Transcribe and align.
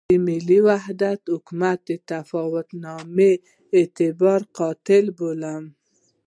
د 0.09 0.13
ملي 0.27 0.59
وحدت 0.69 1.19
حکومت 1.33 1.83
تفاهمنامه 2.09 3.31
د 3.39 3.43
اعتبار 3.77 4.41
قتل 4.57 5.05
بولم. 5.17 5.63